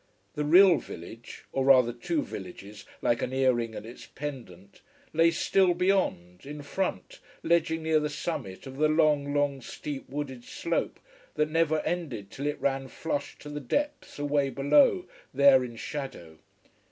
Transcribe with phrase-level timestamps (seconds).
[0.33, 4.81] The real village or rather two villages, like an ear ring and its pendant
[5.13, 10.43] lay still beyond, in front, ledging near the summit of the long, long, steep wooded
[10.43, 10.99] slope,
[11.35, 16.39] that never ended till it ran flush to the depths away below there in shadow.